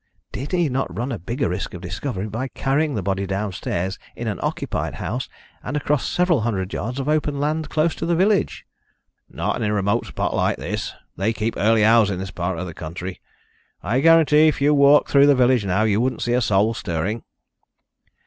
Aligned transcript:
"Did 0.31 0.51
he 0.51 0.67
not 0.67 0.97
run 0.97 1.11
a 1.11 1.19
bigger 1.19 1.47
risk 1.47 1.75
of 1.75 1.81
discovery 1.81 2.25
by 2.27 2.47
carrying 2.47 2.95
the 2.95 3.03
body 3.03 3.27
downstairs 3.27 3.99
in 4.15 4.27
an 4.27 4.39
occupied 4.41 4.95
house, 4.95 5.29
and 5.61 5.77
across 5.77 6.09
several 6.09 6.41
hundred 6.41 6.73
yards 6.73 6.99
of 6.99 7.07
open 7.07 7.39
land 7.39 7.69
close 7.69 7.93
to 7.97 8.07
the 8.07 8.15
village?" 8.15 8.65
"Not 9.29 9.57
in 9.57 9.63
a 9.63 9.71
remote 9.71 10.07
spot 10.07 10.35
like 10.35 10.57
this. 10.57 10.95
They 11.17 11.33
keep 11.33 11.53
early 11.55 11.85
hours 11.85 12.09
in 12.09 12.17
this 12.17 12.31
part 12.31 12.57
of 12.57 12.65
the 12.65 12.73
country. 12.73 13.21
I 13.83 13.99
guarantee 13.99 14.47
if 14.47 14.59
you 14.59 14.73
walked 14.73 15.11
through 15.11 15.27
the 15.27 15.35
village 15.35 15.67
now 15.67 15.83
you 15.83 16.01
wouldn't 16.01 16.23
see 16.23 16.33
a 16.33 16.41
soul 16.41 16.73
stirring." 16.73 17.21